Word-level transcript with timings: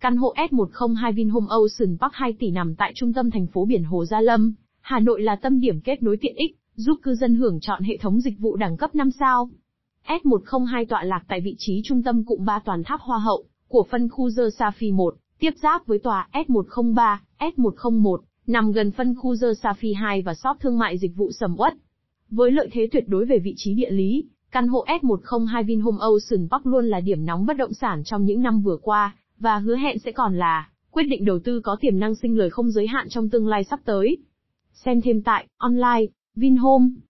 Căn 0.00 0.16
hộ 0.16 0.34
S102 0.36 1.12
Vinhome 1.12 1.46
Ocean 1.48 1.98
Park 2.00 2.12
2 2.14 2.32
tỷ 2.32 2.50
nằm 2.50 2.74
tại 2.74 2.92
trung 2.94 3.12
tâm 3.12 3.30
thành 3.30 3.46
phố 3.46 3.64
biển 3.64 3.84
Hồ 3.84 4.04
Gia 4.04 4.20
Lâm, 4.20 4.54
Hà 4.80 5.00
Nội 5.00 5.22
là 5.22 5.36
tâm 5.36 5.60
điểm 5.60 5.80
kết 5.80 6.02
nối 6.02 6.16
tiện 6.20 6.34
ích, 6.34 6.56
giúp 6.74 6.98
cư 7.02 7.14
dân 7.14 7.34
hưởng 7.34 7.60
chọn 7.60 7.82
hệ 7.82 7.96
thống 7.96 8.20
dịch 8.20 8.38
vụ 8.38 8.56
đẳng 8.56 8.76
cấp 8.76 8.94
5 8.94 9.10
sao. 9.10 9.50
S102 10.06 10.86
tọa 10.88 11.04
lạc 11.04 11.24
tại 11.28 11.40
vị 11.40 11.54
trí 11.58 11.80
trung 11.84 12.02
tâm 12.02 12.24
cụm 12.24 12.44
3 12.44 12.58
toàn 12.64 12.82
tháp 12.84 13.00
Hoa 13.00 13.18
Hậu 13.18 13.44
của 13.68 13.86
phân 13.90 14.08
khu 14.08 14.30
The 14.36 14.42
Safi 14.42 14.94
1, 14.94 15.14
tiếp 15.38 15.50
giáp 15.62 15.86
với 15.86 15.98
tòa 15.98 16.28
S103, 16.32 17.16
S101, 17.38 18.18
nằm 18.46 18.72
gần 18.72 18.90
phân 18.90 19.14
khu 19.14 19.34
The 19.40 19.48
Safi 19.62 19.96
2 20.00 20.22
và 20.22 20.34
shop 20.34 20.56
thương 20.60 20.78
mại 20.78 20.98
dịch 20.98 21.16
vụ 21.16 21.30
sầm 21.32 21.54
uất. 21.58 21.74
Với 22.30 22.50
lợi 22.50 22.68
thế 22.72 22.88
tuyệt 22.92 23.04
đối 23.08 23.24
về 23.24 23.38
vị 23.38 23.54
trí 23.56 23.74
địa 23.74 23.90
lý, 23.90 24.24
căn 24.50 24.68
hộ 24.68 24.84
S102 25.02 25.64
Vinhome 25.64 25.98
Ocean 26.00 26.48
Park 26.50 26.66
luôn 26.66 26.84
là 26.84 27.00
điểm 27.00 27.24
nóng 27.24 27.46
bất 27.46 27.56
động 27.56 27.72
sản 27.74 28.02
trong 28.04 28.24
những 28.24 28.42
năm 28.42 28.60
vừa 28.60 28.76
qua, 28.82 29.14
và 29.40 29.58
hứa 29.58 29.76
hẹn 29.76 29.98
sẽ 29.98 30.12
còn 30.12 30.36
là 30.36 30.68
quyết 30.90 31.04
định 31.04 31.24
đầu 31.24 31.38
tư 31.38 31.60
có 31.60 31.76
tiềm 31.80 31.98
năng 31.98 32.14
sinh 32.14 32.38
lời 32.38 32.50
không 32.50 32.70
giới 32.70 32.86
hạn 32.86 33.08
trong 33.08 33.30
tương 33.30 33.48
lai 33.48 33.64
sắp 33.64 33.80
tới. 33.84 34.16
Xem 34.72 35.00
thêm 35.00 35.22
tại 35.22 35.46
online, 35.56 36.06
Vinhome 36.34 36.90